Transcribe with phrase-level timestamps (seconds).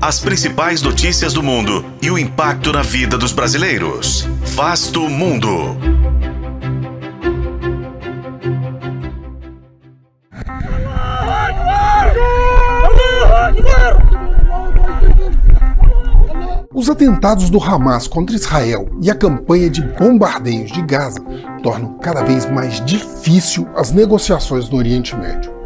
[0.00, 4.28] as principais notícias do mundo e o impacto na vida dos brasileiros.
[4.54, 5.76] Vasto Mundo.
[16.72, 21.20] Os atentados do Hamas contra Israel e a campanha de bombardeios de Gaza
[21.60, 25.58] tornam cada vez mais difícil as negociações no Oriente Médio.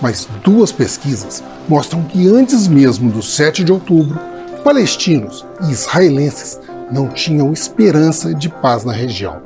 [0.00, 4.18] Mas duas pesquisas mostram que antes mesmo do 7 de outubro,
[4.64, 6.58] palestinos e israelenses
[6.90, 9.42] não tinham esperança de paz na região.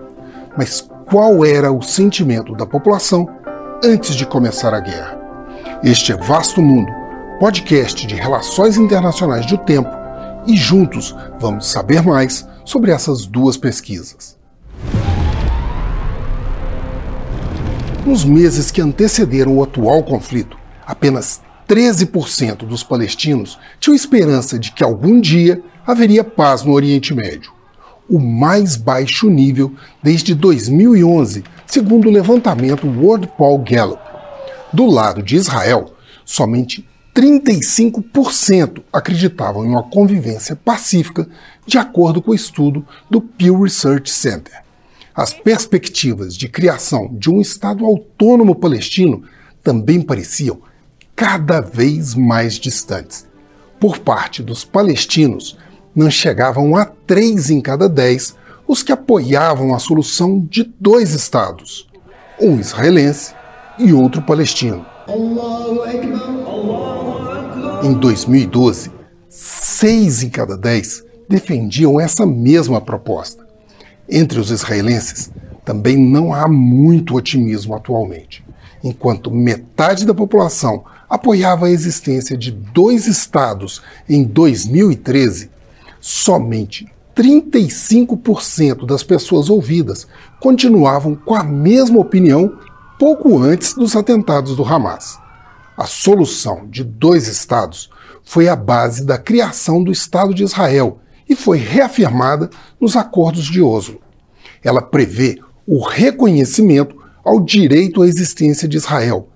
[0.56, 3.28] Mas qual era o sentimento da população
[3.82, 5.18] antes de começar a guerra?
[5.82, 6.90] Este é Vasto Mundo,
[7.38, 9.90] podcast de relações internacionais do tempo,
[10.46, 14.33] e juntos vamos saber mais sobre essas duas pesquisas.
[18.04, 24.84] Nos meses que antecederam o atual conflito, apenas 13% dos palestinos tinham esperança de que
[24.84, 27.50] algum dia haveria paz no Oriente Médio,
[28.06, 34.02] o mais baixo nível desde 2011, segundo o levantamento World Poll Gallup.
[34.70, 35.94] Do lado de Israel,
[36.26, 41.26] somente 35% acreditavam em uma convivência pacífica,
[41.66, 44.64] de acordo com o estudo do Pew Research Center
[45.14, 49.22] as perspectivas de criação de um Estado autônomo palestino
[49.62, 50.60] também pareciam
[51.14, 53.26] cada vez mais distantes.
[53.78, 55.56] Por parte dos palestinos,
[55.94, 58.34] não chegavam a três em cada dez
[58.66, 61.86] os que apoiavam a solução de dois Estados,
[62.40, 63.34] um israelense
[63.78, 64.84] e outro palestino.
[67.82, 68.90] Em 2012,
[69.28, 73.43] seis em cada dez defendiam essa mesma proposta.
[74.08, 75.30] Entre os israelenses,
[75.64, 78.44] também não há muito otimismo atualmente.
[78.82, 85.50] Enquanto metade da população apoiava a existência de dois estados em 2013,
[86.00, 86.86] somente
[87.16, 90.06] 35% das pessoas ouvidas
[90.40, 92.58] continuavam com a mesma opinião
[92.98, 95.18] pouco antes dos atentados do Hamas.
[95.76, 97.90] A solução de dois estados
[98.22, 103.62] foi a base da criação do Estado de Israel e foi reafirmada nos acordos de
[103.62, 104.00] Oslo.
[104.62, 109.28] Ela prevê o reconhecimento ao direito à existência de Israel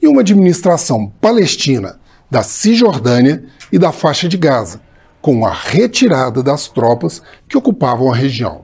[0.00, 1.98] e uma administração palestina
[2.30, 4.80] da Cisjordânia e da faixa de Gaza,
[5.20, 8.62] com a retirada das tropas que ocupavam a região.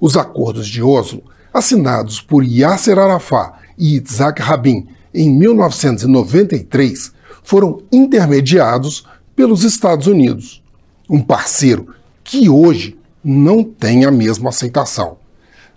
[0.00, 9.06] Os acordos de Oslo, assinados por Yasser Arafat e Yitzhak Rabin em 1993, foram intermediados
[9.36, 10.62] pelos Estados Unidos,
[11.08, 15.18] um parceiro que hoje não tem a mesma aceitação.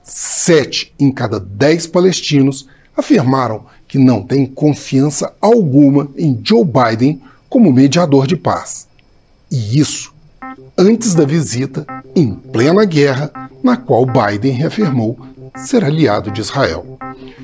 [0.02, 7.72] Sete em cada dez palestinos afirmaram que não têm confiança alguma em Joe Biden como
[7.72, 8.88] mediador de paz.
[9.52, 10.14] E isso
[10.78, 13.32] antes da visita, em plena guerra,
[13.64, 15.18] na qual Biden reafirmou
[15.56, 17.00] ser aliado de Israel.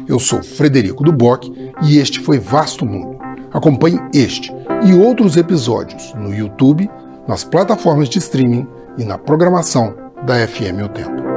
[0.08, 3.18] Eu sou Frederico Duboc e este foi Vasto Mundo.
[3.52, 4.52] Acompanhe este
[4.86, 6.90] e outros episódios no YouTube,
[7.28, 8.68] nas plataformas de streaming
[8.98, 9.96] e na programação
[10.26, 11.33] da FM O Tempo.